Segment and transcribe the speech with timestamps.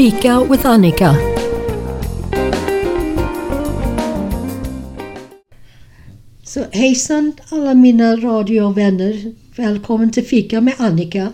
[0.00, 1.16] Fika with Annika.
[6.42, 9.34] Så hejsan alla mina radiovänner.
[9.56, 11.32] Välkommen till Fika med Annika.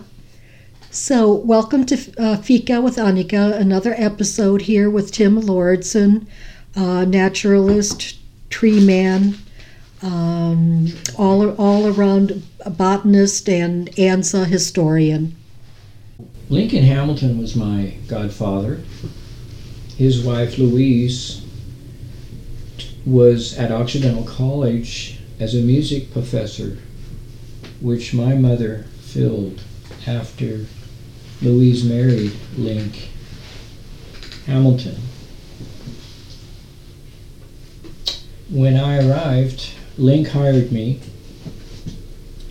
[0.91, 6.25] So, welcome to uh, Fika with Annika, another episode here with Tim Lordson,
[6.75, 8.01] uh, naturalist,
[8.49, 9.33] tree man,
[10.01, 10.87] um,
[11.17, 12.41] all all around
[12.77, 15.35] botanist and ANZA historian.
[16.49, 18.81] Lincoln Hamilton was my godfather.
[19.97, 21.41] His wife Louise
[23.05, 26.77] was at Occidental College as a music professor,
[27.81, 29.61] which my mother filled
[30.05, 30.67] after
[31.41, 33.09] Louise married Link
[34.45, 34.95] Hamilton.
[38.49, 41.01] When I arrived, Link hired me.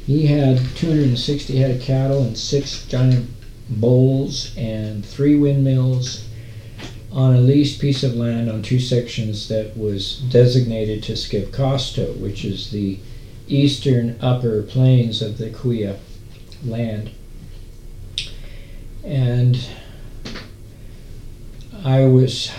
[0.05, 3.36] He had 260 head of cattle and six giant
[3.69, 6.27] bulls and three windmills
[7.13, 12.13] on a leased piece of land on two sections that was designated to Skip Costo,
[12.19, 12.99] which is the
[13.49, 15.99] eastern upper plains of the Kuya
[16.65, 17.11] land.
[19.03, 19.59] And
[21.85, 22.51] I was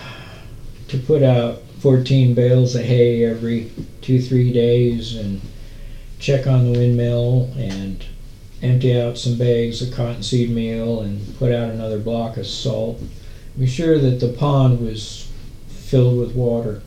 [0.88, 5.42] to put out 14 bales of hay every two, three days and
[6.20, 8.04] check on the windmill and
[8.62, 13.02] empty out some bags of cottonseed meal and put out another block of salt.
[13.58, 15.32] Be sure that the pond was
[15.68, 16.82] filled with water.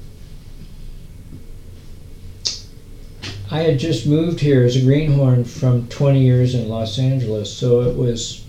[3.51, 7.83] I had just moved here as a greenhorn from 20 years in Los Angeles, so
[7.83, 8.45] it was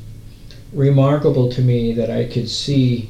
[0.71, 3.09] remarkable to me that I could see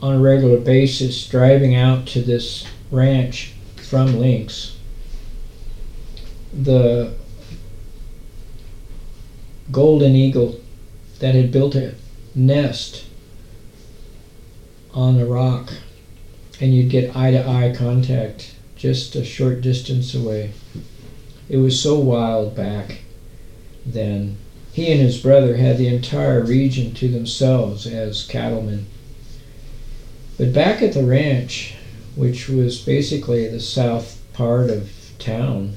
[0.00, 4.78] on a regular basis driving out to this ranch from Link's
[6.52, 7.14] the
[9.70, 10.60] golden eagle
[11.18, 11.94] that had built a
[12.34, 13.04] nest
[14.94, 15.72] on a rock
[16.60, 20.50] and you'd get eye to eye contact just a short distance away.
[21.48, 22.98] It was so wild back
[23.84, 24.36] then.
[24.72, 28.86] He and his brother had the entire region to themselves as cattlemen.
[30.36, 31.74] But back at the ranch,
[32.14, 35.74] which was basically the south part of town,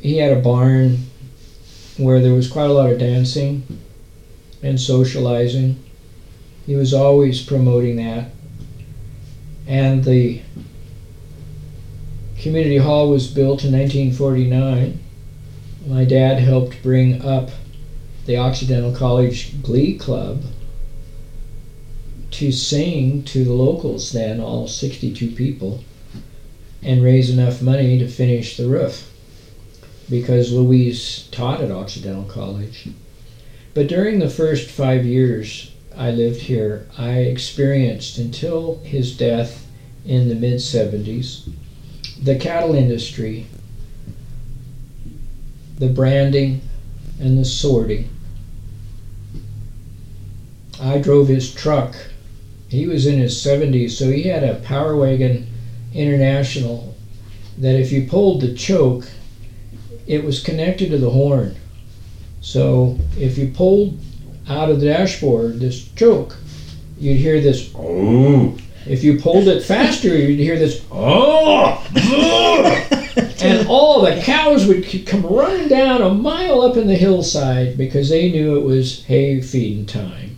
[0.00, 0.98] he had a barn
[2.00, 3.80] where there was quite a lot of dancing
[4.62, 5.82] and socializing.
[6.66, 8.30] He was always promoting that.
[9.66, 10.40] And the
[12.38, 14.98] community hall was built in 1949.
[15.86, 17.50] My dad helped bring up
[18.26, 20.44] the Occidental College Glee Club
[22.32, 25.82] to sing to the locals then, all 62 people,
[26.82, 29.09] and raise enough money to finish the roof
[30.10, 32.88] because Louise taught at Occidental College.
[33.72, 39.66] But during the first five years I lived here, I experienced until his death
[40.04, 41.48] in the mid 70s
[42.22, 43.46] the cattle industry,
[45.78, 46.60] the branding,
[47.18, 48.10] and the sorting.
[50.78, 51.96] I drove his truck.
[52.68, 55.46] He was in his 70s, so he had a Power Wagon
[55.94, 56.94] International
[57.58, 59.06] that if you pulled the choke,
[60.10, 61.54] it was connected to the horn.
[62.40, 63.96] So if you pulled
[64.48, 66.36] out of the dashboard this choke,
[66.98, 68.58] you'd hear this oh.
[68.86, 71.86] If you pulled it faster, you'd hear this oh,
[73.40, 78.08] and all the cows would come running down a mile up in the hillside because
[78.08, 80.36] they knew it was hay feeding time.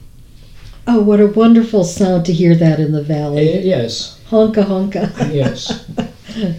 [0.87, 3.57] Oh, what a wonderful sound to hear that in the valley.
[3.57, 4.21] Uh, yes.
[4.29, 5.33] Honka honka.
[5.33, 5.89] yes.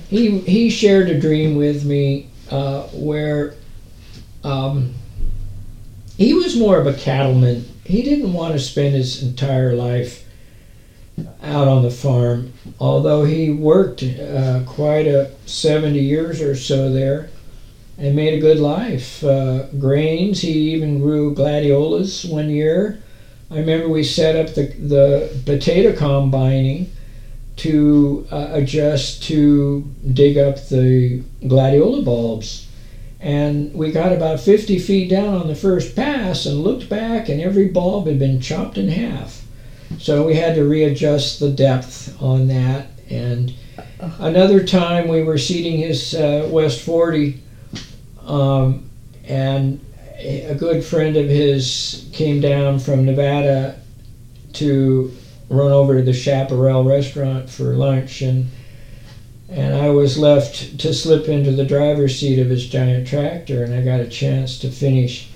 [0.07, 3.55] He he shared a dream with me uh, where
[4.43, 4.93] um,
[6.17, 7.65] he was more of a cattleman.
[7.83, 10.23] He didn't want to spend his entire life
[11.41, 17.29] out on the farm, although he worked uh, quite a 70 years or so there
[17.97, 19.23] and made a good life.
[19.23, 23.01] Uh, grains, he even grew gladiolas one year.
[23.49, 26.91] I remember we set up the, the potato combining
[27.57, 29.81] to uh, adjust to
[30.13, 32.67] dig up the gladiola bulbs.
[33.19, 37.39] And we got about 50 feet down on the first pass and looked back, and
[37.39, 39.45] every bulb had been chopped in half.
[39.97, 42.87] So we had to readjust the depth on that.
[43.09, 43.53] And
[44.19, 47.41] another time we were seeding his uh, West 40,
[48.25, 48.89] um,
[49.25, 49.79] and
[50.19, 53.79] a good friend of his came down from Nevada
[54.53, 55.15] to
[55.53, 58.49] run over to the Chaparral restaurant for lunch and
[59.49, 63.73] and I was left to slip into the driver's seat of his giant tractor and
[63.73, 65.29] I got a chance to finish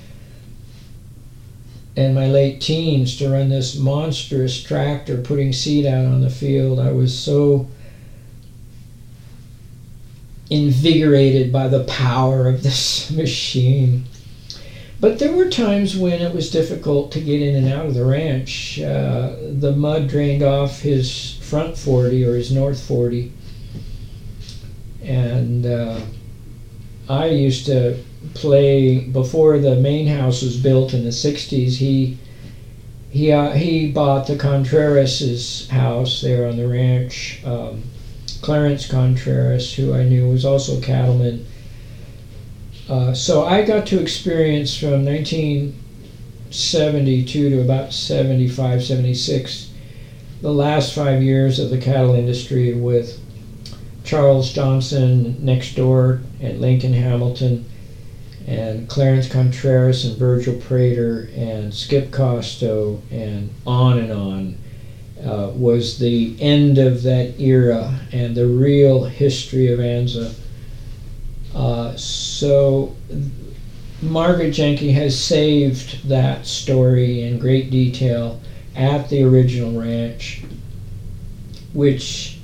[1.96, 6.80] in my late teens to run this monstrous tractor putting seed out on the field.
[6.80, 7.68] I was so
[10.50, 14.06] invigorated by the power of this machine.
[15.00, 18.06] But there were times when it was difficult to get in and out of the
[18.06, 18.80] ranch.
[18.80, 23.32] Uh, the mud drained off his front 40 or his north 40.
[25.04, 26.02] And uh,
[27.08, 28.04] I used to
[28.34, 31.76] play before the main house was built in the 60s.
[31.76, 32.18] He
[33.10, 37.42] he uh, he bought the Contreras' house there on the ranch.
[37.46, 37.84] Um,
[38.42, 41.46] Clarence Contreras, who I knew was also a cattleman.
[42.90, 49.72] Uh, so I got to experience from 1972 to about 75, 76,
[50.42, 53.20] the last five years of the cattle industry with
[54.06, 57.66] Charles Johnson next door and Lincoln Hamilton,
[58.48, 64.58] and Clarence Contreras and Virgil Prater and Skip Costo, and on and on.
[65.22, 70.34] Uh, was the end of that era and the real history of ANZA.
[71.58, 72.96] Uh, so
[74.04, 78.40] Margaret Jenke has saved that story in great detail
[78.76, 80.44] at the original ranch,
[81.74, 82.38] which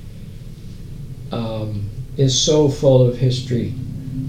[1.30, 3.72] um, is so full of history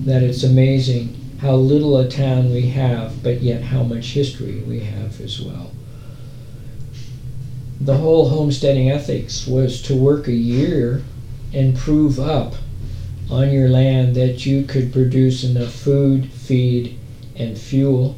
[0.04, 4.82] that it's amazing how little a town we have, but yet how much history we
[4.82, 5.72] have as well.
[7.82, 11.02] The whole homesteading ethics was to work a year
[11.52, 12.54] and prove up
[13.30, 16.98] on your land that you could produce enough food, feed,
[17.36, 18.16] and fuel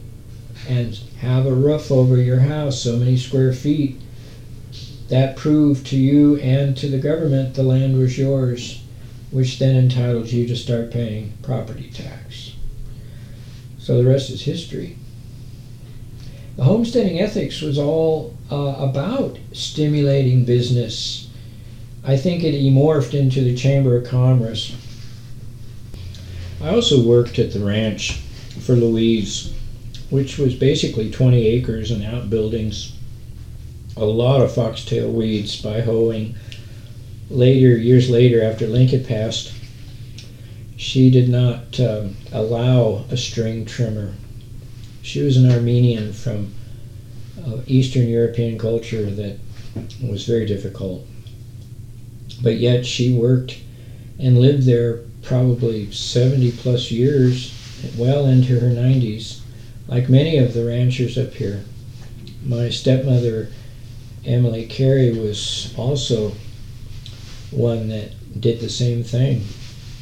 [0.67, 3.95] and have a roof over your house, so many square feet.
[5.09, 8.81] That proved to you and to the government the land was yours,
[9.31, 12.53] which then entitled you to start paying property tax.
[13.77, 14.97] So the rest is history.
[16.57, 21.29] The homesteading ethics was all uh, about stimulating business.
[22.03, 24.75] I think it morphed into the Chamber of Commerce.
[26.61, 28.13] I also worked at the ranch
[28.59, 29.53] for Louise,
[30.09, 32.97] which was basically 20 acres and outbuildings,
[33.95, 36.35] a lot of foxtail weeds by hoeing.
[37.29, 39.53] Later, years later, after Link had passed,
[40.75, 44.13] she did not um, allow a string trimmer
[45.07, 46.53] she was an Armenian from
[47.41, 49.37] uh, Eastern European culture that
[50.05, 51.05] was very difficult.
[52.41, 53.57] But yet she worked
[54.19, 57.53] and lived there probably 70 plus years,
[57.97, 59.41] well into her 90s,
[59.87, 61.63] like many of the ranchers up here.
[62.43, 63.49] My stepmother,
[64.25, 66.31] Emily Carey, was also
[67.51, 69.43] one that did the same thing.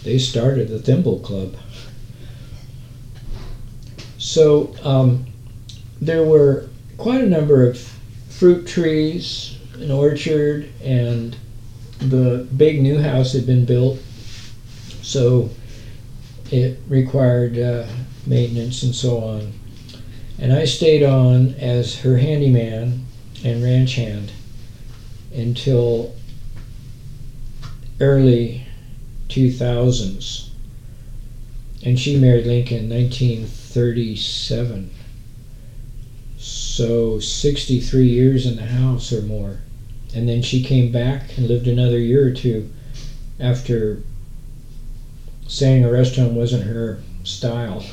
[0.04, 1.56] They started the Thimble Club.
[4.18, 5.26] So um,
[6.02, 7.78] there were quite a number of
[8.30, 11.36] fruit trees, an orchard, and
[12.00, 14.00] the big new house had been built.
[15.06, 15.52] So
[16.52, 17.88] it required uh,
[18.26, 19.54] maintenance and so on.
[20.40, 23.06] And I stayed on as her handyman
[23.44, 24.32] and ranch hand
[25.32, 26.16] until
[28.02, 28.66] early
[29.30, 30.50] 2000s.
[31.84, 34.90] And she married Lincoln in 1937.
[36.40, 39.60] So 63 years in the house or more.
[40.16, 42.72] And then she came back and lived another year or two
[43.40, 44.02] after
[45.48, 47.84] saying a restaurant wasn't her style.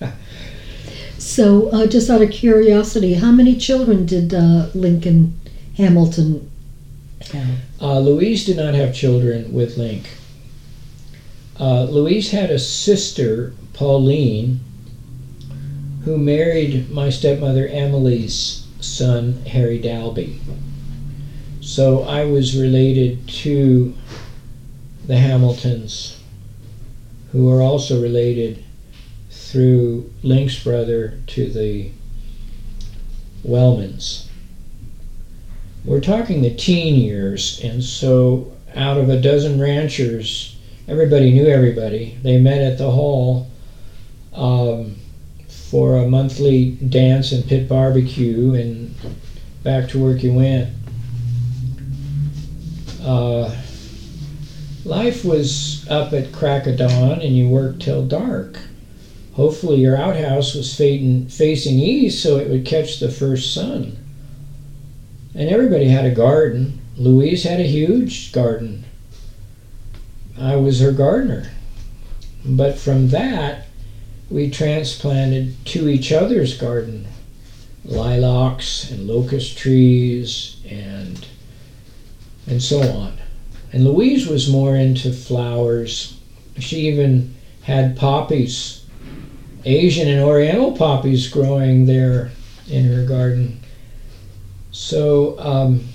[1.18, 5.38] so, uh, just out of curiosity, how many children did uh, Lincoln
[5.76, 6.50] Hamilton
[7.32, 7.58] have?
[7.80, 10.08] Uh, Louise did not have children with Link.
[11.58, 14.60] Uh, Louise had a sister, Pauline,
[16.04, 20.40] who married my stepmother Emily's son, Harry Dalby.
[21.60, 23.94] So I was related to
[25.06, 26.13] the Hamiltons,
[27.34, 28.64] who are also related
[29.28, 31.90] through Link's brother to the
[33.44, 34.28] Wellmans.
[35.84, 42.16] We're talking the teen years, and so out of a dozen ranchers, everybody knew everybody.
[42.22, 43.48] They met at the hall.
[44.32, 44.96] Um,
[45.74, 48.94] for a monthly dance and pit barbecue, and
[49.64, 50.72] back to work you went.
[53.02, 53.52] Uh,
[54.84, 58.58] life was up at crack of dawn, and you worked till dark.
[59.32, 63.96] Hopefully, your outhouse was facing, facing east so it would catch the first sun.
[65.34, 66.80] And everybody had a garden.
[66.96, 68.84] Louise had a huge garden.
[70.38, 71.50] I was her gardener.
[72.44, 73.66] But from that,
[74.30, 77.06] we transplanted to each other's garden.
[77.84, 81.26] lilacs and locust trees and
[82.46, 83.18] and so on.
[83.74, 86.16] And Louise was more into flowers.
[86.60, 88.86] She even had poppies,
[89.64, 92.30] Asian and Oriental poppies growing there
[92.70, 93.58] in her garden.
[94.70, 95.88] So um,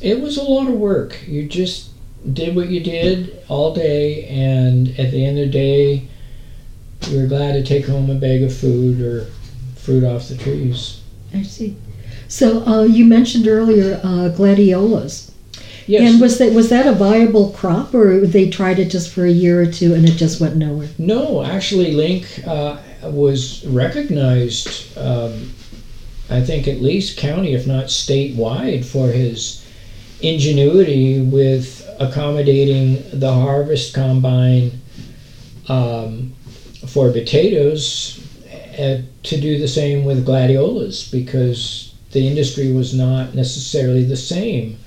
[0.00, 1.18] it was a lot of work.
[1.28, 1.90] You just
[2.32, 6.08] did what you did all day, and at the end of the day,
[7.08, 9.26] you were glad to take home a bag of food or
[9.74, 11.02] fruit off the trees.
[11.34, 11.76] I see.
[12.26, 15.25] So uh, you mentioned earlier uh, gladiolas.
[15.86, 16.12] Yes.
[16.12, 19.30] And was that was that a viable crop, or they tried it just for a
[19.30, 20.88] year or two and it just went nowhere?
[20.98, 25.52] No, actually, Link uh, was recognized, um,
[26.28, 29.64] I think, at least county, if not statewide, for his
[30.20, 34.72] ingenuity with accommodating the harvest combine
[35.68, 36.34] um,
[36.88, 38.20] for potatoes
[38.78, 44.78] uh, to do the same with gladiolas because the industry was not necessarily the same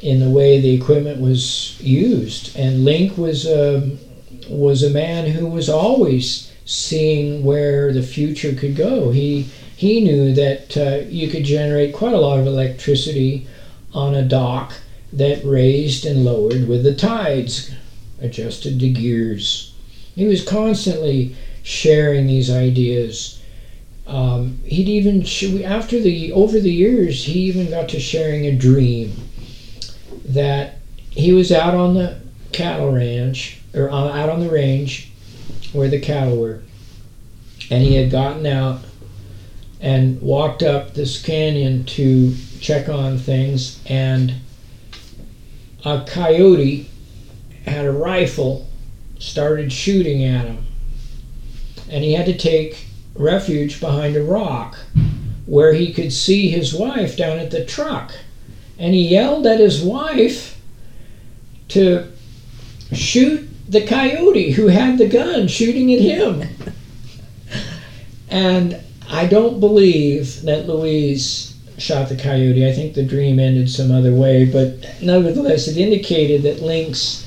[0.00, 2.50] in the way the equipment was used.
[2.56, 3.96] And Link was a,
[4.48, 9.10] was a man who was always seeing where the future could go.
[9.10, 9.44] He
[9.76, 13.42] he knew that uh, you could generate quite a lot of electricity
[13.92, 14.80] on a dock
[15.12, 17.70] that raised and lowered with the tides,
[18.18, 19.70] adjusted to gears.
[20.14, 21.30] He was constantly
[21.62, 23.38] sharing these ideas.
[24.06, 25.24] Um, he'd even
[25.62, 29.25] after the over the years he even got to sharing a dream
[30.28, 30.74] that
[31.10, 32.16] he was out on the
[32.52, 35.08] cattle ranch or uh, out on the range
[35.72, 36.62] where the cattle were,
[37.70, 38.80] and he had gotten out
[39.80, 44.34] and walked up this canyon to check on things, and
[45.84, 46.86] a coyote
[47.64, 48.66] had a rifle,
[49.18, 50.64] started shooting at him,
[51.88, 54.76] and he had to take refuge behind a rock
[55.46, 58.14] where he could see his wife down at the truck
[58.78, 60.60] and he yelled at his wife
[61.68, 62.12] to
[62.92, 66.42] shoot the coyote who had the gun shooting at him.
[68.28, 72.66] and I don't believe that Louise shot the coyote.
[72.66, 77.26] I think the dream ended some other way, but nevertheless, it indicated that Link's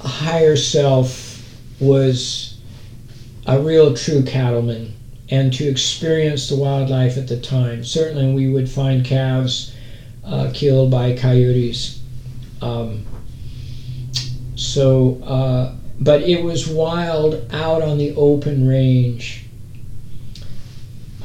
[0.00, 1.32] higher self
[1.80, 2.58] was
[3.46, 4.94] a real true cattleman
[5.28, 7.82] and to experience the wildlife at the time.
[7.84, 9.72] Certainly, we would find calves
[10.24, 12.00] uh, killed by coyotes.
[12.60, 13.04] Um,
[14.54, 19.44] so, uh, but it was wild out on the open range.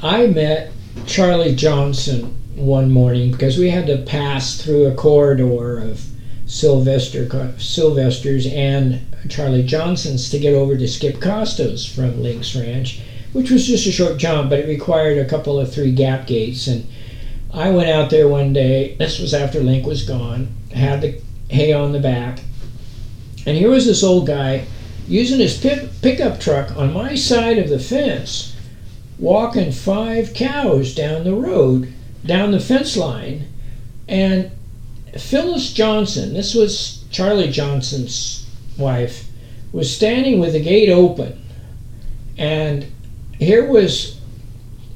[0.02, 0.72] I met
[1.06, 6.06] Charlie Johnson one morning because we had to pass through a corridor of
[6.46, 13.02] Sylvester Sylvester's and Charlie Johnson's to get over to Skip Costa's from Link's Ranch,
[13.34, 16.68] which was just a short jump, but it required a couple of three gap gates
[16.68, 16.88] and
[17.58, 21.74] I went out there one day, this was after Link was gone, had the hay
[21.74, 22.42] on the back,
[23.48, 24.68] and here was this old guy
[25.08, 28.56] using his pickup truck on my side of the fence,
[29.18, 31.92] walking five cows down the road,
[32.24, 33.48] down the fence line.
[34.08, 34.52] And
[35.18, 38.48] Phyllis Johnson, this was Charlie Johnson's
[38.78, 39.30] wife,
[39.72, 41.42] was standing with the gate open.
[42.38, 42.86] And
[43.40, 44.20] here was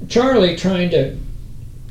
[0.08, 1.18] Charlie trying to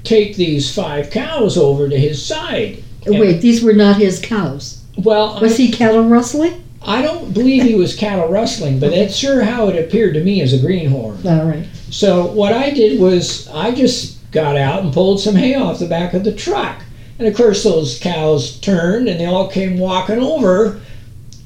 [0.04, 2.82] take these five cows over to his side.
[3.06, 4.82] Uh, wait, these were not his cows.
[4.98, 6.64] Well, was I, he cattle rustling?
[6.82, 10.40] I don't believe he was cattle rustling, but that's sure how it appeared to me
[10.40, 11.26] as a greenhorn.
[11.26, 11.66] All right.
[11.90, 15.86] So what I did was I just got out and pulled some hay off the
[15.86, 16.82] back of the truck.
[17.18, 20.80] And of course, those cows turned and they all came walking over,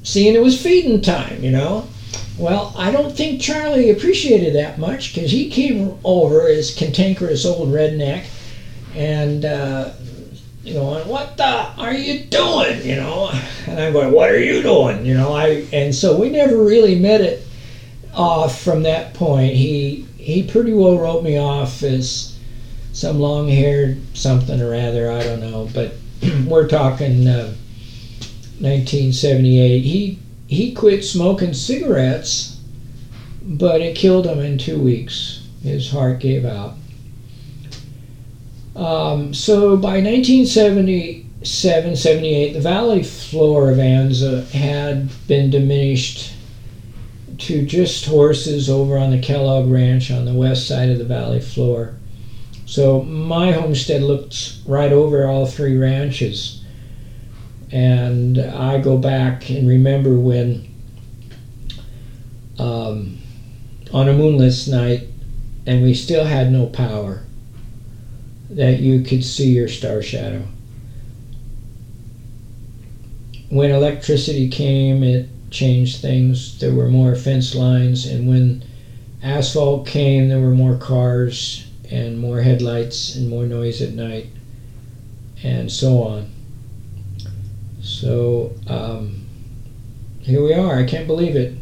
[0.03, 1.87] seeing it was feeding time, you know.
[2.37, 7.69] Well, I don't think Charlie appreciated that much because he came over as cantankerous old
[7.69, 8.25] redneck
[8.95, 9.91] and uh,
[10.63, 12.81] you know, what the are you doing?
[12.83, 13.29] You know,
[13.67, 15.05] and I'm going, what are you doing?
[15.05, 17.45] You know, I and so we never really met it
[18.13, 19.53] off from that point.
[19.53, 22.35] He he pretty well wrote me off as
[22.93, 25.11] some long-haired something or other.
[25.11, 25.91] I don't know, but
[26.47, 27.53] we're talking uh,
[28.59, 29.83] 1978.
[29.83, 32.57] He he quit smoking cigarettes,
[33.43, 35.41] but it killed him in two weeks.
[35.61, 36.73] His heart gave out.
[38.75, 46.33] Um, so by 1977 78, the valley floor of Anza had been diminished
[47.37, 51.39] to just horses over on the Kellogg Ranch on the west side of the valley
[51.39, 51.95] floor.
[52.65, 56.61] So my homestead looked right over all three ranches.
[57.71, 60.67] And I go back and remember when,
[62.59, 63.19] um,
[63.91, 65.07] on a moonless night,
[65.65, 67.25] and we still had no power
[68.55, 70.43] that you could see your star shadow.
[73.49, 76.57] When electricity came, it changed things.
[76.59, 78.63] There were more fence lines, and when
[79.21, 84.27] asphalt came, there were more cars and more headlights and more noise at night,
[85.43, 86.31] and so on.
[87.81, 89.25] So um,
[90.21, 90.77] here we are.
[90.77, 91.53] I can't believe it.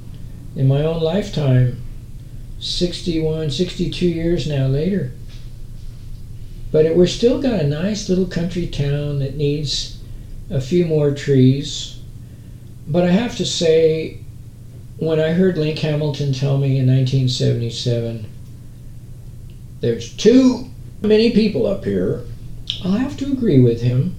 [0.56, 1.82] In my own lifetime,
[2.60, 5.12] 61, 62 years now later.
[6.74, 10.00] But it, we're still got a nice little country town that needs
[10.50, 12.00] a few more trees.
[12.88, 14.18] But I have to say,
[14.98, 18.26] when I heard Link Hamilton tell me in 1977,
[19.82, 20.66] there's too
[21.04, 22.24] many people up here,
[22.84, 24.16] I'll have to agree with him,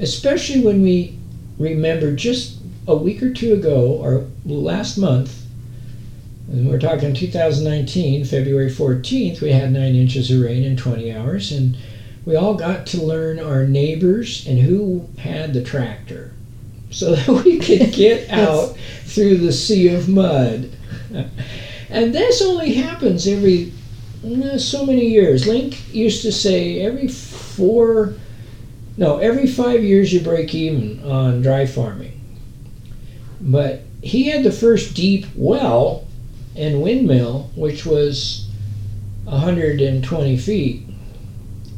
[0.00, 1.20] especially when we
[1.56, 2.58] remember just
[2.88, 5.39] a week or two ago, or last month,
[6.50, 11.52] and we're talking 2019, February 14th, we had nine inches of rain in 20 hours,
[11.52, 11.76] and
[12.24, 16.32] we all got to learn our neighbors and who had the tractor
[16.90, 20.70] so that we could get out through the sea of mud.
[21.88, 23.72] and this only happens every
[24.24, 25.46] mm, so many years.
[25.46, 28.14] Link used to say every four,
[28.96, 32.20] no, every five years you break even on dry farming.
[33.40, 36.08] But he had the first deep well
[36.60, 38.46] and windmill, which was
[39.24, 40.86] 120 feet.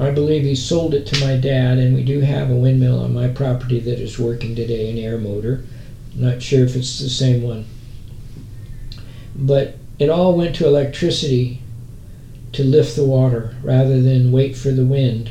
[0.00, 3.14] I believe he sold it to my dad, and we do have a windmill on
[3.14, 5.64] my property that is working today, an air motor.
[6.16, 7.66] Not sure if it's the same one.
[9.36, 11.62] But it all went to electricity
[12.52, 15.30] to lift the water rather than wait for the wind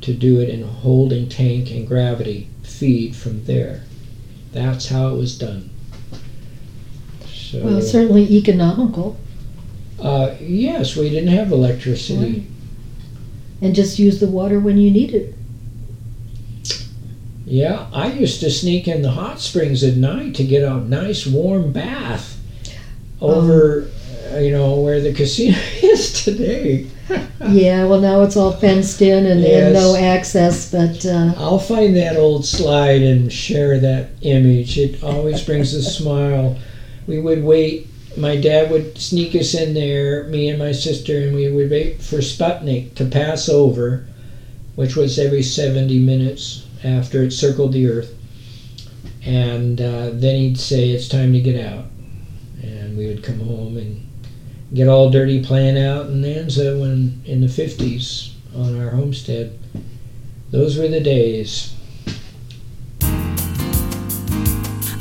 [0.00, 3.82] to do it in holding tank and gravity feed from there.
[4.52, 5.70] That's how it was done.
[7.50, 9.16] So, well, certainly economical.
[9.98, 12.32] Uh, yes, we didn't have electricity.
[12.32, 12.42] Right.
[13.62, 15.34] And just use the water when you need it.
[17.46, 21.26] Yeah, I used to sneak in the hot springs at night to get a nice
[21.26, 22.38] warm bath
[23.22, 23.88] over,
[24.30, 26.86] um, you know, where the casino is today.
[27.48, 29.64] yeah, well, now it's all fenced in and, yes.
[29.64, 31.06] and no access, but.
[31.06, 34.76] Uh, I'll find that old slide and share that image.
[34.78, 36.58] It always brings a smile
[37.08, 37.88] we would wait.
[38.16, 42.02] My dad would sneak us in there, me and my sister, and we would wait
[42.02, 44.06] for Sputnik to pass over,
[44.74, 48.14] which was every 70 minutes after it circled the Earth.
[49.24, 51.86] And uh, then he'd say, It's time to get out.
[52.62, 54.06] And we would come home and
[54.74, 59.58] get all dirty playing out in Anza when in the 50s on our homestead.
[60.50, 61.74] Those were the days.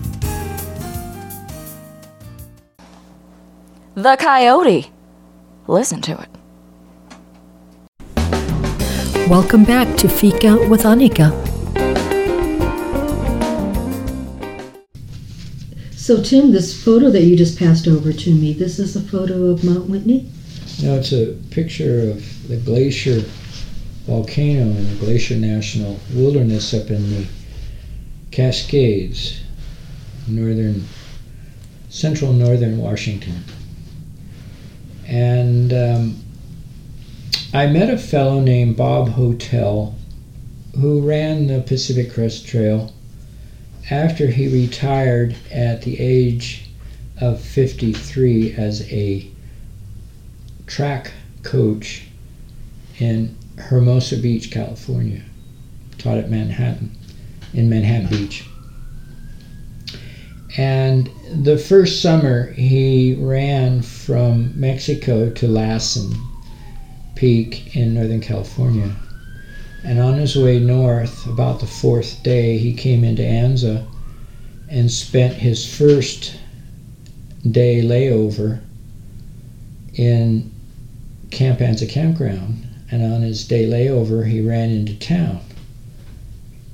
[3.95, 4.91] The Coyote.
[5.67, 6.29] Listen to it.
[9.29, 11.29] Welcome back to Fika with Annika.
[15.95, 19.51] So, Tim, this photo that you just passed over to me, this is a photo
[19.51, 20.27] of Mount Whitney?
[20.81, 23.19] No, it's a picture of the glacier
[24.07, 27.27] volcano in the Glacier National Wilderness up in the
[28.31, 29.39] Cascades,
[30.27, 30.83] northern,
[31.89, 33.43] central northern Washington.
[35.07, 36.23] And um,
[37.53, 39.95] I met a fellow named Bob Holtel
[40.79, 42.93] who ran the Pacific Crest Trail
[43.91, 46.69] after he retired at the age
[47.19, 49.29] of 53 as a
[50.65, 51.11] track
[51.43, 52.07] coach
[52.97, 55.21] in Hermosa Beach, California.
[55.97, 56.97] Taught at Manhattan,
[57.53, 58.45] in Manhattan Beach.
[60.55, 66.13] And the first summer, he ran from Mexico to Lassen
[67.15, 68.95] Peak in Northern California.
[69.83, 73.85] And on his way north, about the fourth day, he came into Anza
[74.69, 76.37] and spent his first
[77.49, 78.61] day layover
[79.95, 80.51] in
[81.31, 82.67] Camp Anza campground.
[82.91, 85.41] And on his day layover, he ran into town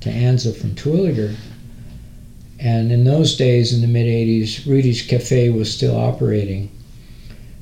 [0.01, 1.35] to Anza from Terwilliger.
[2.59, 6.69] And in those days, in the mid 80s, Rudy's Cafe was still operating.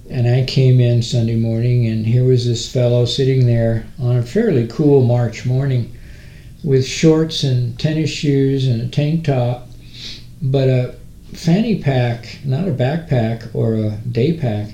[0.09, 4.23] And I came in Sunday morning, and here was this fellow sitting there on a
[4.23, 5.95] fairly cool March morning
[6.63, 9.69] with shorts and tennis shoes and a tank top,
[10.41, 10.95] but a
[11.33, 14.71] fanny pack, not a backpack or a day pack.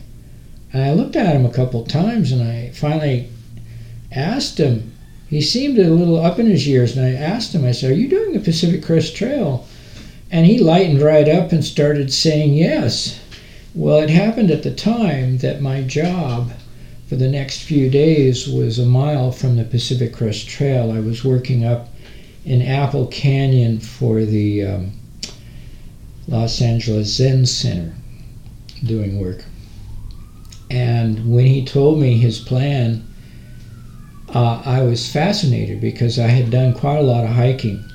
[0.72, 3.30] And I looked at him a couple times, and I finally
[4.12, 4.94] asked him.
[5.28, 7.96] He seemed a little up in his years, and I asked him, I said, Are
[7.96, 9.68] you doing the Pacific Crest Trail?
[10.34, 13.20] And he lightened right up and started saying yes.
[13.76, 16.52] Well, it happened at the time that my job
[17.08, 20.92] for the next few days was a mile from the Pacific Crest Trail.
[20.92, 21.90] I was working up
[22.46, 24.94] in Apple Canyon for the um,
[26.28, 27.94] Los Angeles Zen Center
[28.84, 29.46] doing work.
[30.72, 33.06] And when he told me his plan,
[34.34, 37.88] uh, I was fascinated because I had done quite a lot of hiking.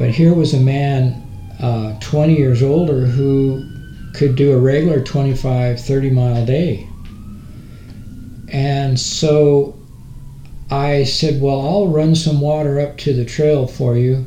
[0.00, 1.26] But here was a man
[1.60, 3.64] uh, 20 years older who
[4.14, 6.88] could do a regular 25, 30 mile day.
[8.50, 9.78] And so
[10.70, 14.26] I said, Well, I'll run some water up to the trail for you,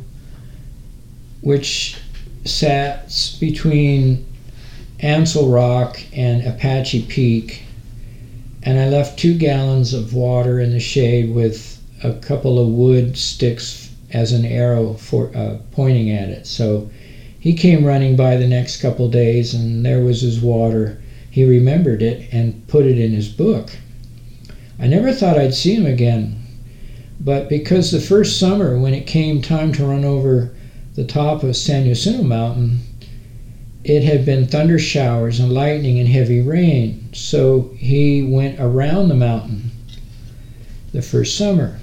[1.42, 1.98] which
[2.46, 4.26] sat between
[5.00, 7.64] Antsell Rock and Apache Peak.
[8.64, 13.18] And I left two gallons of water in the shade with a couple of wood
[13.18, 16.46] sticks as an arrow for uh, pointing at it.
[16.46, 16.90] So
[17.42, 20.96] he came running by the next couple days, and there was his water.
[21.28, 23.72] He remembered it and put it in his book.
[24.78, 26.36] I never thought I'd see him again,
[27.20, 30.52] but because the first summer, when it came time to run over
[30.94, 32.82] the top of San Jacinto Mountain,
[33.84, 37.10] it had been thunder showers and lightning and heavy rain.
[37.12, 39.72] So he went around the mountain
[40.92, 41.80] the first summer.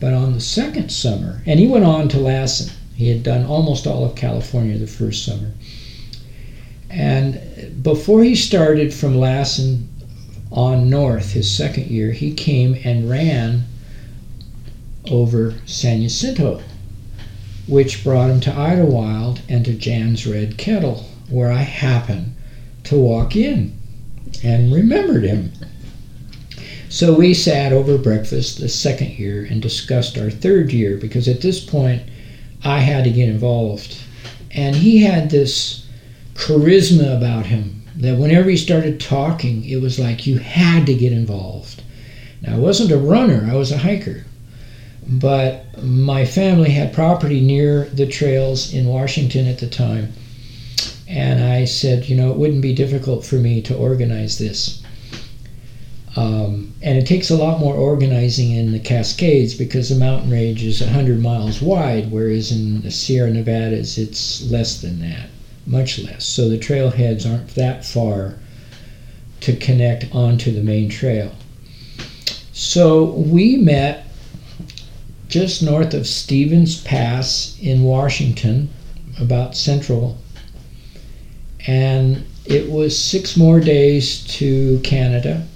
[0.00, 3.86] But on the second summer, and he went on to Lassen, he had done almost
[3.86, 5.52] all of California the first summer.
[6.88, 9.88] And before he started from Lassen
[10.50, 13.64] on north, his second year, he came and ran
[15.10, 16.62] over San Jacinto,
[17.66, 22.34] which brought him to Idyllwild and to Jan's Red Kettle, where I happened
[22.84, 23.76] to walk in
[24.42, 25.52] and remembered him.
[26.88, 31.42] So we sat over breakfast the second year and discussed our third year because at
[31.42, 32.02] this point
[32.66, 33.96] I had to get involved.
[34.50, 35.86] And he had this
[36.34, 41.12] charisma about him that whenever he started talking, it was like you had to get
[41.12, 41.82] involved.
[42.42, 44.24] Now, I wasn't a runner, I was a hiker.
[45.06, 50.12] But my family had property near the trails in Washington at the time.
[51.06, 54.82] And I said, you know, it wouldn't be difficult for me to organize this.
[56.16, 60.64] Um, and it takes a lot more organizing in the Cascades because the mountain range
[60.64, 65.28] is 100 miles wide, whereas in the Sierra Nevadas it's less than that,
[65.66, 66.24] much less.
[66.24, 68.36] So the trailheads aren't that far
[69.40, 71.32] to connect onto the main trail.
[72.52, 74.06] So we met
[75.28, 78.70] just north of Stevens Pass in Washington,
[79.20, 80.16] about central,
[81.66, 85.46] and it was six more days to Canada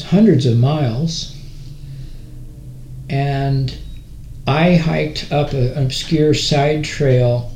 [0.00, 1.36] hundreds of miles.
[3.10, 3.76] And
[4.46, 7.52] I hiked up an obscure side trail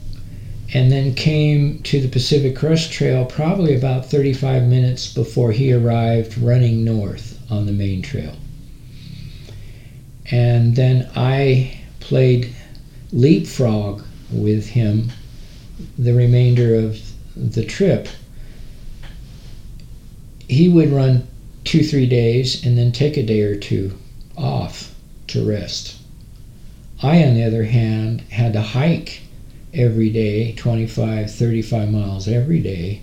[0.75, 6.37] and then came to the Pacific Crest Trail probably about 35 minutes before he arrived
[6.37, 8.35] running north on the main trail.
[10.31, 12.53] And then I played
[13.13, 15.11] leapfrog with him
[15.99, 17.01] the remainder of
[17.37, 18.09] the trip.
[20.49, 21.27] He would run
[21.67, 23.93] two, three days and then take a day or two
[24.37, 24.95] off
[25.27, 25.97] to rest.
[27.03, 29.21] I, on the other hand, had to hike
[29.75, 33.01] every day, 25, 35 miles every day,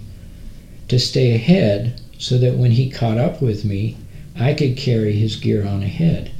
[0.88, 3.98] to stay ahead so that when he caught up with me,
[4.36, 6.32] I could carry his gear on ahead.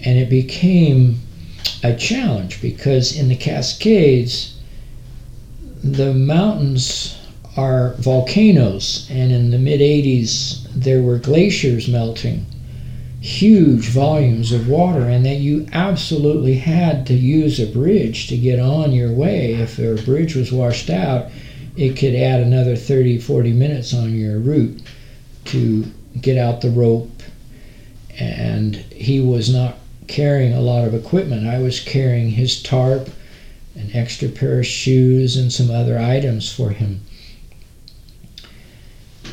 [0.00, 1.20] And it became
[1.82, 4.58] a challenge because in the Cascades,
[5.84, 7.17] the mountains
[7.58, 12.46] are volcanoes, and in the mid 80s, there were glaciers melting,
[13.20, 18.60] huge volumes of water, and that you absolutely had to use a bridge to get
[18.60, 19.54] on your way.
[19.54, 21.30] If a bridge was washed out,
[21.76, 24.80] it could add another 30, 40 minutes on your route
[25.46, 25.84] to
[26.20, 27.10] get out the rope.
[28.20, 31.46] And he was not carrying a lot of equipment.
[31.46, 33.10] I was carrying his tarp
[33.78, 37.00] an extra pair of shoes, and some other items for him.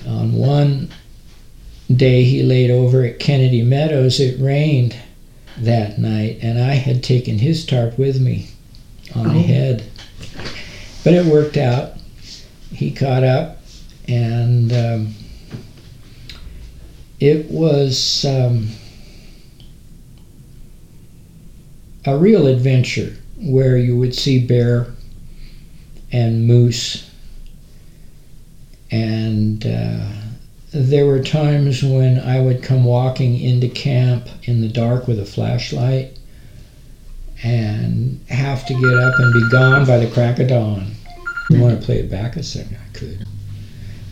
[0.07, 0.89] On one
[1.93, 4.95] day he laid over at Kennedy Meadows, it rained
[5.57, 8.47] that night, and I had taken his tarp with me
[9.15, 9.39] on Oh.
[9.39, 9.83] ahead.
[11.03, 11.93] But it worked out.
[12.71, 13.61] He caught up,
[14.07, 15.13] and um,
[17.19, 18.69] it was um,
[22.05, 24.87] a real adventure where you would see bear
[26.11, 27.09] and moose
[28.95, 30.07] and uh,
[30.71, 35.25] there were times when I would come walking into camp in the dark with a
[35.25, 36.17] flashlight
[37.43, 40.93] and have to get up and be gone by the crack of dawn.
[41.49, 42.77] You want to play it back a second?
[42.77, 43.25] I could.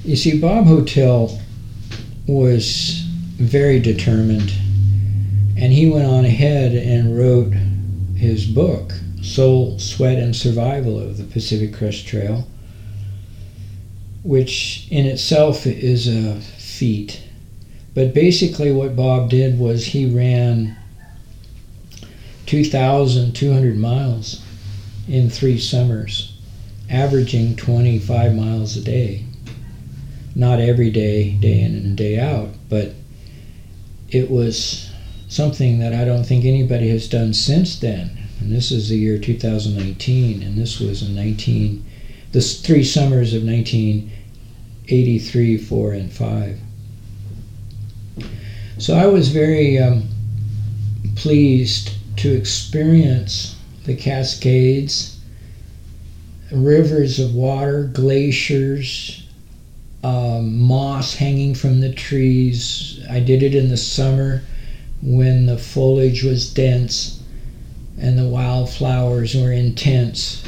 [0.03, 1.39] You see, Bob Holtel
[2.27, 3.03] was
[3.37, 4.51] very determined,
[5.57, 7.53] and he went on ahead and wrote
[8.17, 8.91] his book,
[9.21, 12.45] Soul, Sweat, and Survival of the Pacific Crest Trail,
[14.23, 17.21] which in itself is a feat.
[17.93, 20.77] But basically, what Bob did was he ran
[22.45, 24.41] 2,200 miles
[25.07, 26.37] in three summers,
[26.89, 29.25] averaging 25 miles a day.
[30.35, 32.93] Not every day, day in and day out, but
[34.09, 34.89] it was
[35.27, 38.17] something that I don't think anybody has done since then.
[38.39, 41.85] And this is the year 2019, and this was in 19,
[42.31, 43.43] the three summers of
[44.89, 46.59] 1983, 4, and 5.
[48.79, 50.09] So I was very um,
[51.15, 55.19] pleased to experience the Cascades,
[56.51, 59.25] rivers of water, glaciers,
[60.03, 62.99] um, moss hanging from the trees.
[63.09, 64.43] I did it in the summer
[65.01, 67.23] when the foliage was dense
[67.97, 70.43] and the wildflowers were intense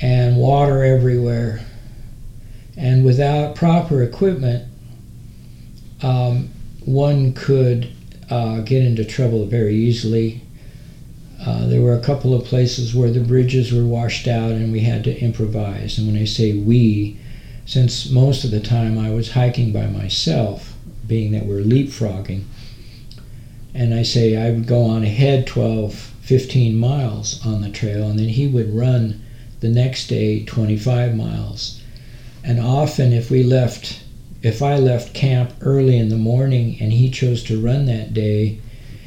[0.00, 1.64] and water everywhere.
[2.82, 4.68] And without proper equipment,
[6.02, 6.50] um,
[6.84, 7.92] one could
[8.28, 10.40] uh, get into trouble very easily.
[11.40, 14.80] Uh, there were a couple of places where the bridges were washed out and we
[14.80, 15.96] had to improvise.
[15.96, 17.18] And when I say we,
[17.66, 20.74] since most of the time I was hiking by myself,
[21.06, 22.42] being that we're leapfrogging,
[23.74, 28.18] and I say I would go on ahead 12, 15 miles on the trail, and
[28.18, 29.22] then he would run
[29.60, 31.81] the next day 25 miles.
[32.44, 34.02] And often, if we left,
[34.42, 38.58] if I left camp early in the morning and he chose to run that day,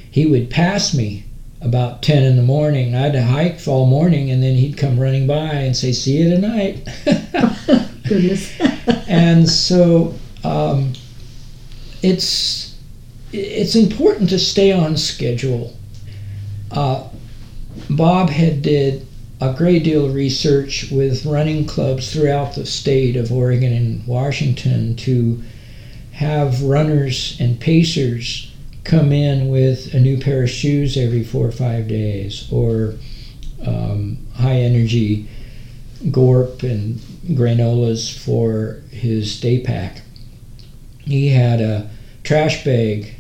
[0.10, 1.26] he would pass me
[1.62, 2.96] about 10 in the morning.
[2.96, 6.88] I'd hike all morning, and then he'd come running by and say, See you tonight.
[8.08, 8.54] Goodness.
[9.08, 10.94] and so um,
[12.02, 12.78] it's
[13.34, 15.76] it's important to stay on schedule.
[16.72, 17.08] Uh,
[17.90, 19.05] Bob had did
[19.42, 24.96] a great deal of research with running clubs throughout the state of Oregon and Washington
[24.98, 25.42] to
[26.14, 28.52] have runners and pacers
[28.86, 32.94] come in with a new pair of shoes every four or five days or
[33.66, 35.28] um, high energy
[36.12, 36.96] gorp and
[37.30, 40.02] granolas for his day pack.
[41.00, 41.90] He had a
[42.24, 43.16] trash bag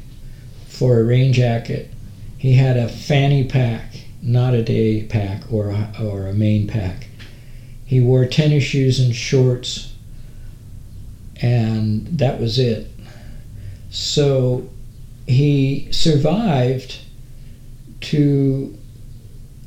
[0.68, 1.92] for a rain jacket.
[2.38, 3.95] He had a fanny pack,
[4.26, 7.08] not a day pack or a, or a main pack.
[7.86, 9.94] He wore tennis shoes and shorts,
[11.42, 12.92] and that was it.
[13.92, 14.68] So
[15.28, 17.00] he survived
[18.02, 18.78] to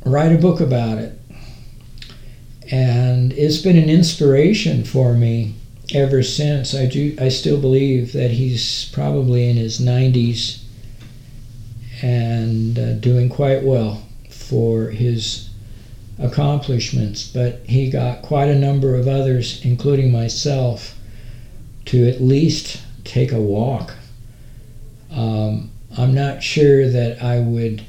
[0.05, 1.19] write a book about it
[2.71, 5.55] and it's been an inspiration for me
[5.95, 6.75] ever since.
[6.75, 7.17] I do.
[7.19, 10.63] I still believe that he's probably in his 90s
[12.03, 14.03] and uh, doing quite well
[14.49, 15.51] for his
[16.19, 17.29] accomplishments.
[17.29, 20.97] But he got quite a number of others, including myself,
[21.87, 23.95] to at least take a walk.
[25.11, 27.85] Um, I'm not sure that I would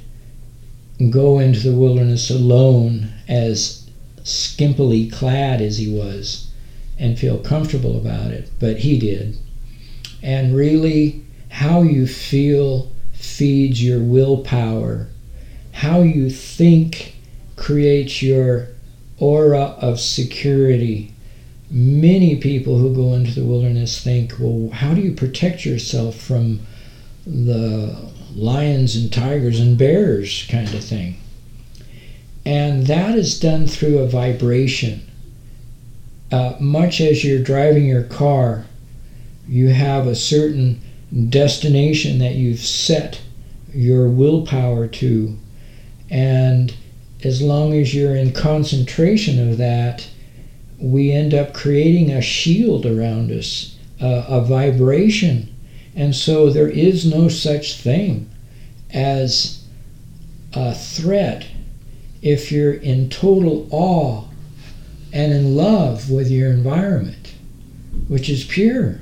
[1.10, 3.90] go into the wilderness alone as
[4.24, 6.50] skimpily clad as he was
[6.98, 9.38] and feel comfortable about it, but he did.
[10.22, 15.08] And really, how you feel feeds your willpower.
[15.80, 17.16] How you think
[17.56, 18.68] creates your
[19.18, 21.14] aura of security.
[21.72, 26.60] Many people who go into the wilderness think, well, how do you protect yourself from
[27.26, 31.16] the lions and tigers and bears kind of thing?
[32.44, 35.10] And that is done through a vibration.
[36.30, 38.66] Uh, much as you're driving your car,
[39.48, 40.82] you have a certain
[41.30, 43.22] destination that you've set
[43.74, 45.38] your willpower to.
[46.10, 46.74] And
[47.24, 50.08] as long as you're in concentration of that,
[50.80, 55.54] we end up creating a shield around us, a, a vibration.
[55.96, 58.30] And so there is no such thing
[58.92, 59.64] as
[60.54, 61.46] a threat
[62.22, 64.26] if you're in total awe
[65.12, 67.34] and in love with your environment,
[68.08, 69.02] which is pure.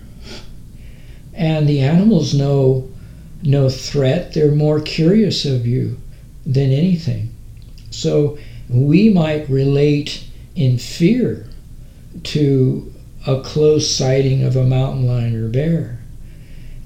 [1.33, 2.89] And the animals know
[3.43, 5.97] no threat, they're more curious of you
[6.47, 7.29] than anything.
[7.91, 8.38] So
[8.69, 10.23] we might relate
[10.55, 11.47] in fear
[12.23, 12.93] to
[13.27, 15.99] a close sighting of a mountain lion or bear.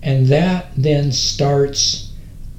[0.02, 2.12] And that then starts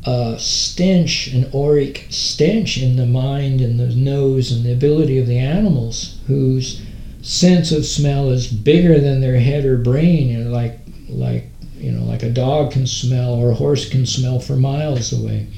[0.04, 5.26] a stench, an auric stench in the mind and the nose and the ability of
[5.26, 6.82] the animals whose
[7.20, 11.44] sense of smell is bigger than their head or brain, you know, like like
[11.76, 15.48] you know, like a dog can smell or a horse can smell for miles away.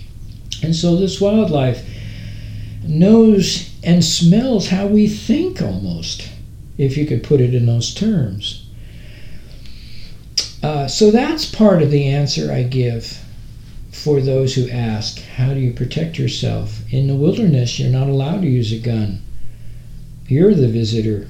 [0.65, 1.87] And so this wildlife
[2.83, 6.31] knows and smells how we think almost,
[6.79, 8.67] if you could put it in those terms.
[10.63, 13.23] Uh, so that's part of the answer I give
[13.91, 16.81] for those who ask, How do you protect yourself?
[16.91, 19.21] In the wilderness, you're not allowed to use a gun.
[20.27, 21.29] You're the visitor.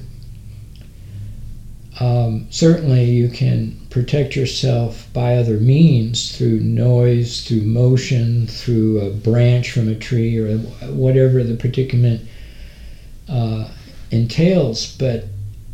[1.99, 9.09] Um, certainly, you can protect yourself by other means through noise, through motion, through a
[9.09, 10.57] branch from a tree, or
[10.91, 12.27] whatever the predicament
[13.29, 13.69] uh,
[14.11, 14.97] entails.
[14.97, 15.23] But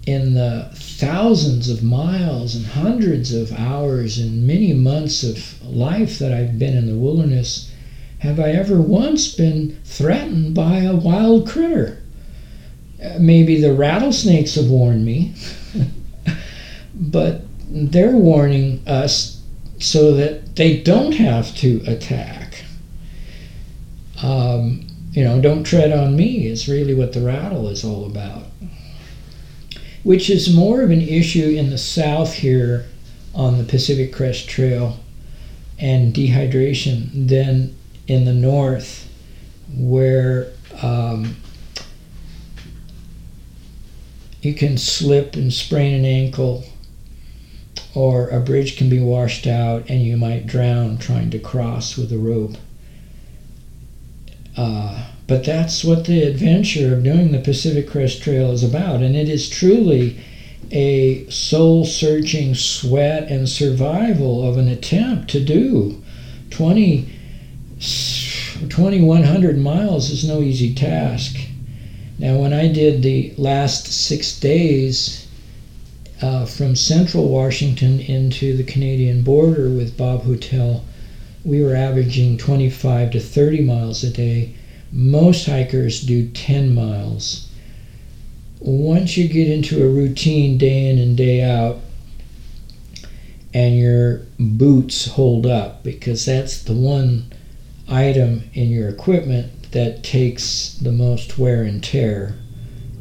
[0.06, 6.32] in the thousands of miles and hundreds of hours and many months of life that
[6.32, 7.74] I've been in the wilderness,
[8.20, 12.04] have I ever once been threatened by a wild critter?
[13.20, 15.34] Maybe the rattlesnakes have warned me.
[16.94, 19.42] but they're warning us
[19.80, 22.64] so that they don't have to attack.
[24.22, 28.44] Um, you know, don't tread on me is really what the rattle is all about.
[30.04, 32.88] Which is more of an issue in the south here
[33.34, 35.00] on the Pacific Crest Trail
[35.80, 37.76] and dehydration than
[38.08, 39.10] in the north,
[39.74, 41.38] where um,
[44.42, 46.66] you can slip and sprain an ankle
[47.94, 52.12] or a bridge can be washed out and you might drown trying to cross with
[52.12, 52.56] a rope.
[54.56, 59.16] Uh, but that's what the adventure of doing the Pacific Crest Trail is about, and
[59.16, 60.20] it is truly
[60.72, 66.02] a soul searching sweat and survival of an attempt to do
[66.50, 67.10] 20,
[67.80, 71.38] 2100 miles is no easy task.
[72.20, 75.21] Now, when I did the last six days
[76.22, 80.84] uh, from central Washington into the Canadian border with Bob Holtel,
[81.44, 84.56] we were averaging 25 to 30 miles a day.
[84.92, 87.50] Most hikers do 10 miles.
[88.60, 91.80] Once you get into a routine day in and day out,
[93.54, 97.34] and your boots hold up, because that's the one
[97.90, 102.36] item in your equipment that takes the most wear and tear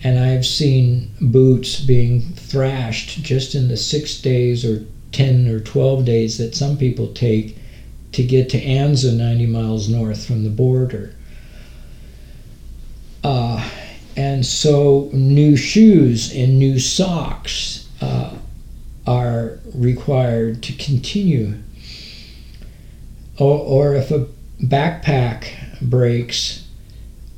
[0.02, 6.04] and I've seen boots being thrashed just in the six days or 10 or 12
[6.04, 7.56] days that some people take
[8.12, 11.14] to get to Anza 90 miles north from the border.
[13.22, 13.68] Uh,
[14.16, 18.34] and so new shoes and new socks uh,
[19.06, 21.54] are required to continue.
[23.38, 24.26] Or, or if a
[24.62, 26.66] backpack breaks,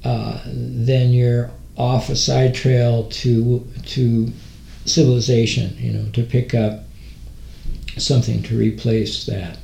[0.05, 4.33] uh, then you're off a side trail to to
[4.85, 6.85] civilization, you know, to pick up
[7.99, 9.59] something to replace that.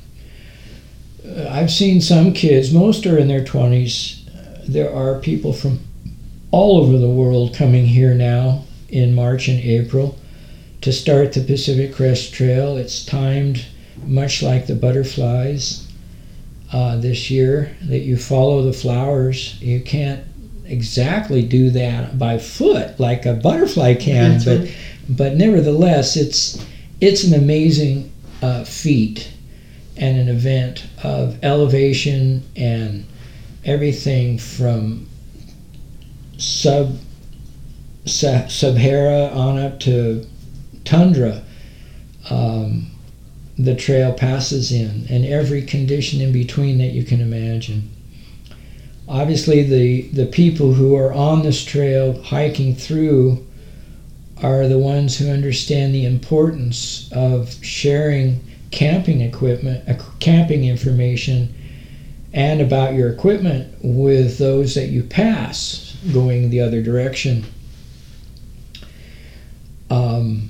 [1.25, 4.27] Uh, I've seen some kids, most are in their 20s.
[4.27, 5.79] Uh, there are people from
[6.51, 10.17] all over the world coming here now in March and April
[10.81, 12.77] to start the Pacific Crest Trail.
[12.77, 13.65] It's timed
[14.05, 15.87] much like the butterflies
[16.71, 19.61] uh, this year that you follow the flowers.
[19.61, 20.23] You can't
[20.65, 24.75] exactly do that by foot like a butterfly can, That's but right.
[25.09, 26.63] But nevertheless, it's
[27.01, 29.31] it's an amazing uh, feat
[29.97, 33.05] and an event of elevation and
[33.65, 35.07] everything from
[36.37, 36.97] sub
[38.05, 40.25] Sahara on up to
[40.85, 41.43] tundra.
[42.29, 42.91] Um,
[43.57, 47.89] the trail passes in, and every condition in between that you can imagine
[49.09, 53.45] obviously the the people who are on this trail hiking through
[54.41, 61.53] are the ones who understand the importance of sharing camping equipment uh, camping information
[62.33, 67.43] and about your equipment with those that you pass going the other direction.
[69.89, 70.49] Um,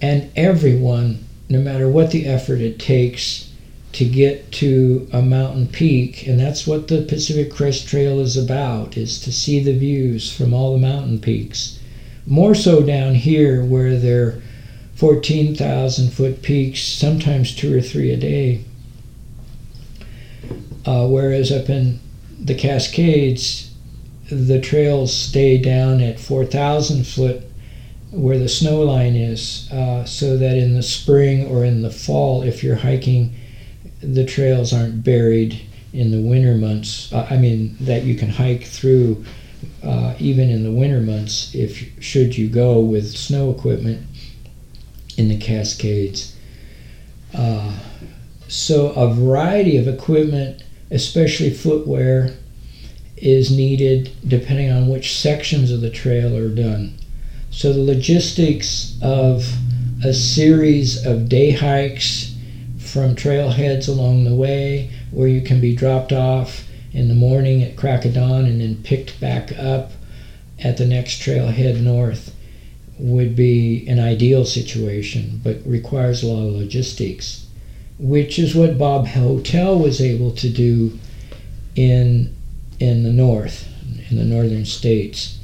[0.00, 3.52] and everyone, no matter what the effort it takes
[3.92, 8.96] to get to a mountain peak, and that's what the Pacific Crest Trail is about,
[8.96, 11.77] is to see the views from all the mountain peaks.
[12.28, 14.42] More so down here where they're
[14.96, 18.64] 14,000 foot peaks, sometimes two or three a day.
[20.84, 22.00] Uh, whereas up in
[22.38, 23.72] the Cascades,
[24.30, 27.44] the trails stay down at 4,000 foot
[28.10, 32.42] where the snow line is, uh, so that in the spring or in the fall,
[32.42, 33.34] if you're hiking,
[34.02, 35.60] the trails aren't buried
[35.94, 37.10] in the winter months.
[37.10, 39.24] Uh, I mean, that you can hike through
[39.82, 44.06] uh, even in the winter months if should you go with snow equipment
[45.16, 46.36] in the Cascades.
[47.34, 47.78] Uh,
[48.48, 52.34] so a variety of equipment, especially footwear,
[53.16, 56.94] is needed depending on which sections of the trail are done.
[57.50, 59.52] So the logistics of
[60.04, 62.34] a series of day hikes
[62.78, 67.76] from trailheads along the way where you can be dropped off in the morning at
[67.76, 69.92] crack of dawn and then picked back up
[70.58, 72.34] at the next trailhead north
[72.98, 77.46] would be an ideal situation, but requires a lot of logistics,
[77.98, 80.98] which is what Bob Holtel was able to do
[81.76, 82.34] in
[82.80, 83.68] in the north,
[84.10, 85.38] in the northern states.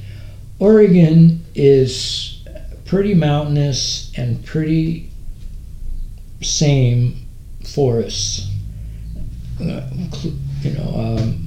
[0.59, 2.43] Oregon is
[2.85, 5.11] pretty mountainous and pretty
[6.41, 7.27] same
[7.65, 8.49] forests.
[9.61, 9.89] Uh,
[10.65, 11.45] you know, um,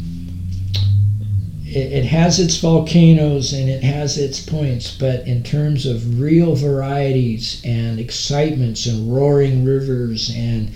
[1.65, 6.55] it, it has its volcanoes and it has its points, but in terms of real
[6.55, 10.72] varieties and excitements and roaring rivers and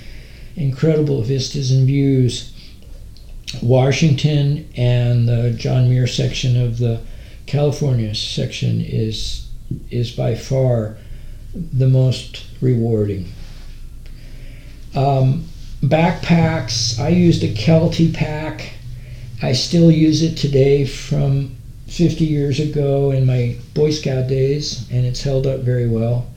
[0.55, 2.53] incredible vistas and views,
[3.61, 7.01] Washington and the John Muir section of the
[7.45, 9.47] California section is
[9.89, 10.97] is by far
[11.53, 13.31] the most rewarding.
[14.95, 15.45] Um,
[15.83, 18.73] backpacks, I used a Kelty pack
[19.43, 21.55] I still use it today from
[21.87, 26.27] 50 years ago in my Boy Scout days, and it's held up very well.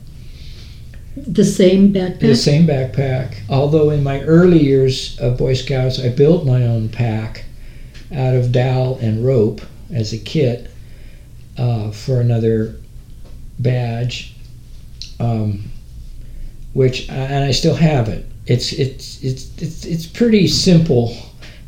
[1.15, 2.21] The same backpack?
[2.21, 3.37] The same backpack.
[3.51, 7.45] Although in my early years of Boy Scouts, I built my own pack
[8.11, 9.61] out of dowel and rope
[9.93, 10.71] as a kit
[11.59, 12.77] uh, for another
[13.59, 14.35] badge,
[15.21, 15.71] um,
[16.73, 18.25] which and I still have it.
[18.47, 21.17] It's it's it's it's it's pretty simple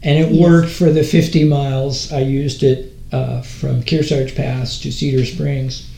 [0.02, 0.40] and it yes.
[0.40, 2.12] worked for the 50 miles.
[2.12, 5.90] I used it uh, from Kearsarge Pass to Cedar Springs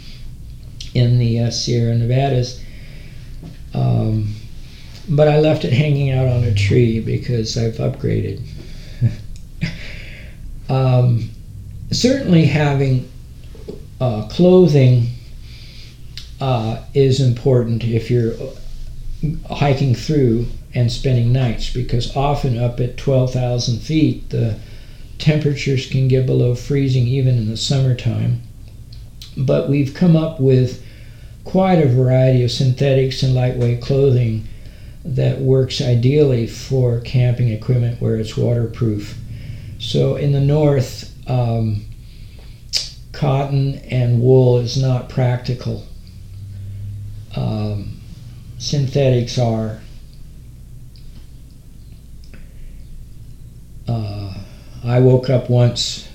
[0.94, 2.62] in the uh, Sierra Nevadas.
[3.74, 4.34] Um,
[5.08, 8.40] but I left it hanging out on a tree because I've upgraded.
[10.70, 11.30] um,
[11.90, 13.10] certainly, having
[14.00, 15.08] uh, clothing
[16.40, 18.34] uh, is important if you're
[19.50, 24.58] hiking through and spending nights because often up at 12,000 feet the
[25.18, 28.40] temperatures can get below freezing even in the summertime.
[29.36, 30.84] But we've come up with
[31.44, 34.46] quite a variety of synthetics and lightweight clothing
[35.04, 39.18] that works ideally for camping equipment where it's waterproof.
[39.78, 41.86] So in the north, um,
[43.12, 45.86] cotton and wool is not practical.
[47.34, 48.00] Um,
[48.58, 49.80] synthetics are.
[53.86, 54.34] Uh,
[54.88, 56.08] I woke up once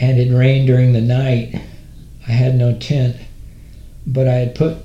[0.00, 1.54] and it rained during the night.
[2.26, 3.16] I had no tent,
[4.06, 4.78] but I had put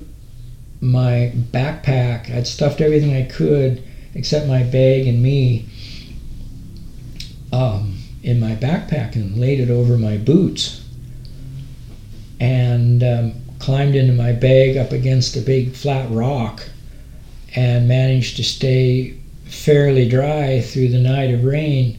[0.82, 3.82] my backpack, I'd stuffed everything I could
[4.14, 5.64] except my bag and me
[7.50, 10.82] um, in my backpack and laid it over my boots.
[12.38, 16.68] And um, climbed into my bag up against a big flat rock
[17.54, 19.14] and managed to stay
[19.46, 21.96] fairly dry through the night of rain.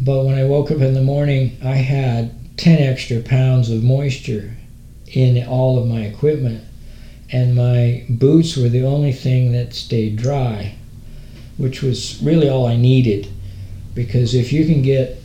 [0.00, 4.56] But when I woke up in the morning, I had 10 extra pounds of moisture
[5.08, 6.64] in all of my equipment,
[7.30, 10.76] and my boots were the only thing that stayed dry,
[11.56, 13.28] which was really all I needed.
[13.94, 15.20] Because if you can get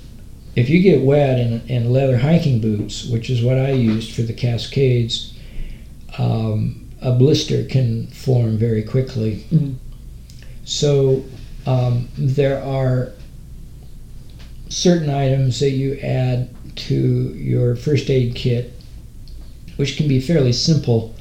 [0.55, 4.21] if you get wet in, in leather hiking boots, which is what I used for
[4.21, 5.33] the Cascades,
[6.19, 9.45] um, a blister can form very quickly.
[9.51, 9.73] Mm-hmm.
[10.63, 11.25] So
[11.65, 13.13] um, there are
[14.73, 16.95] certain items that you add to
[17.35, 18.73] your first aid kit,
[19.75, 21.15] which can be fairly simple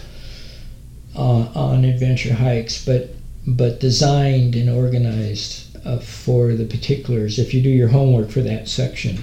[1.16, 3.10] uh, on adventure hikes, but
[3.46, 7.38] but designed and organized uh, for the particulars.
[7.38, 9.18] If you do your homework for that section.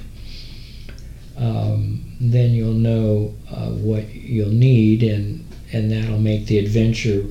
[1.38, 7.26] um, then you'll know uh, what you'll need, and and that'll make the adventure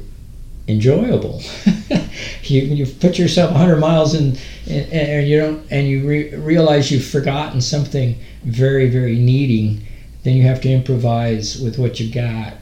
[0.66, 1.42] enjoyable.
[2.50, 4.36] you you put yourself 100 miles in,
[4.66, 9.86] and, and you don't, and you re- realize you've forgotten something very very needing,
[10.22, 12.54] then you have to improvise with what you got.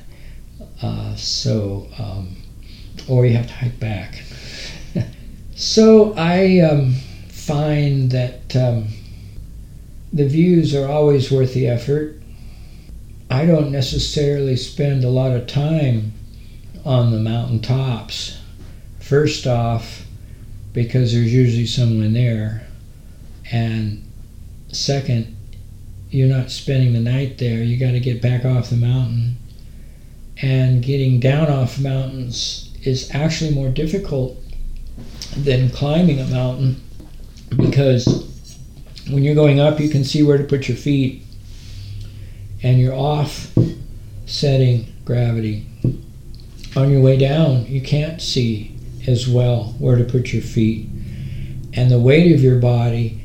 [0.83, 2.37] Uh, so, um,
[3.09, 4.23] or you have to hike back.
[5.55, 6.95] so I um,
[7.29, 8.89] find that um,
[10.13, 12.21] the views are always worth the effort.
[13.31, 16.13] I don't necessarily spend a lot of time
[16.85, 18.39] on the mountain tops.
[19.09, 20.05] First off,
[20.73, 22.67] because there's usually someone there,
[23.53, 24.03] and
[24.73, 25.37] second,
[26.11, 27.63] you're not spending the night there.
[27.63, 29.37] You got to get back off the mountain
[30.43, 34.37] and getting down off mountains is actually more difficult
[35.37, 36.83] than climbing a mountain
[37.57, 38.59] because
[39.09, 41.23] when you're going up, you can see where to put your feet,
[42.61, 43.57] and you're off
[44.27, 45.65] setting gravity.
[46.75, 48.76] On your way down, you can't see
[49.07, 50.89] as well where to put your feet,
[51.73, 53.23] and the weight of your body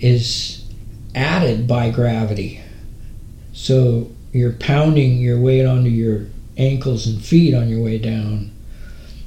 [0.00, 0.64] is
[1.14, 2.60] added by gravity.
[3.52, 8.50] So you're pounding your weight onto your ankles and feet on your way down.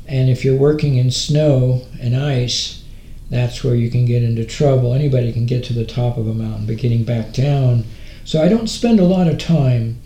[0.05, 2.83] And if you're working in snow and ice,
[3.29, 4.93] that's where you can get into trouble.
[4.93, 7.83] Anybody can get to the top of a mountain, but getting back down.
[8.23, 10.01] So I don't spend a lot of time.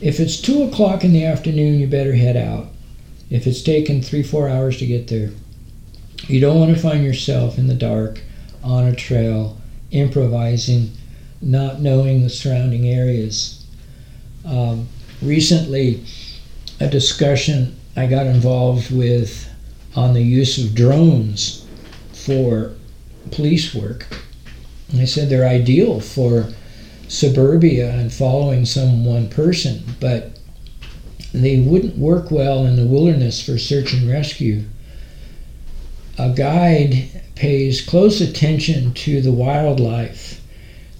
[0.00, 2.68] If it's two o'clock in the afternoon, you better head out.
[3.30, 5.30] If it's taken three, four hours to get there,
[6.28, 8.20] you don't want to find yourself in the dark
[8.62, 9.56] on a trail,
[9.90, 10.92] improvising,
[11.40, 13.64] not knowing the surrounding areas.
[14.44, 14.88] Um,
[15.22, 16.04] recently,
[16.80, 19.48] a discussion I got involved with
[19.94, 21.66] on the use of drones
[22.12, 22.74] for
[23.30, 24.06] police work.
[24.90, 26.52] And I said they're ideal for
[27.08, 30.35] suburbia and following some one person, but
[31.32, 34.64] they wouldn't work well in the wilderness for search and rescue.
[36.18, 40.40] A guide pays close attention to the wildlife,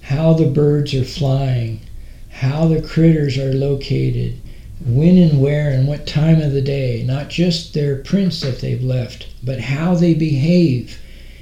[0.01, 1.81] how the birds are flying,
[2.29, 4.39] how the critters are located,
[4.85, 8.83] when and where and what time of the day, not just their prints that they've
[8.83, 10.99] left, but how they behave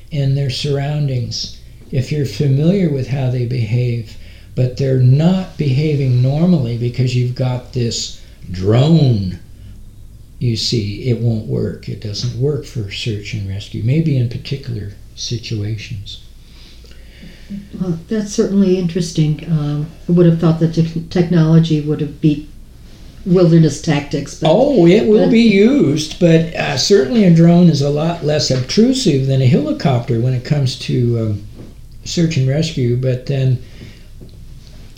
[0.10, 1.60] in their surroundings.
[1.92, 4.16] If you're familiar with how they behave,
[4.56, 8.22] but they're not behaving normally because you've got this
[8.52, 9.39] drone,
[10.39, 11.88] you see, it won't work.
[11.89, 16.22] It doesn't work for search and rescue, maybe in particular situations.
[17.80, 19.46] Well, that's certainly interesting.
[19.50, 22.50] Um, I would have thought that te- technology would have beat
[23.26, 24.39] wilderness tactics.
[24.39, 28.26] But, Oh, it will but- be used, but uh, certainly a drone is a lot
[28.26, 31.43] less obtrusive than a helicopter when it comes to um,
[32.04, 32.98] search and rescue.
[32.98, 33.62] But then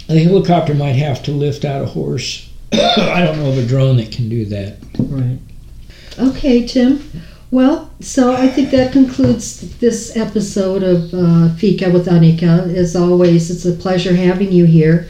[0.09, 2.46] a helicopter might have to lift out a horse.
[2.73, 4.77] I don't know of a drone that can do that.
[4.99, 5.39] Right.
[6.19, 7.03] Okay, Tim.
[7.49, 12.73] Well, so I think that concludes this episode of uh, Fika with Annika.
[12.75, 15.07] As always, it's a pleasure having you here.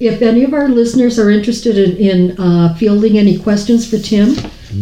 [0.00, 4.34] If any of our listeners are interested in, in uh, fielding any questions for Tim,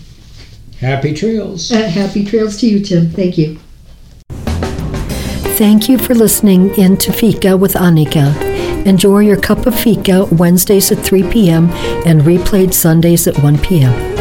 [0.81, 1.71] Happy trails.
[1.71, 3.11] Uh, happy trails to you, Tim.
[3.11, 3.59] Thank you.
[5.59, 8.33] Thank you for listening in to Fika with Annika.
[8.87, 11.69] Enjoy your cup of fika Wednesdays at 3 p.m.
[12.07, 14.18] and replayed Sundays at 1 p.m.